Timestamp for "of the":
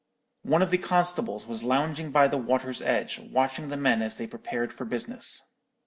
0.63-0.79